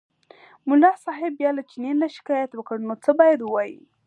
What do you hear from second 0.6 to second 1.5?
ملا صاحب بیا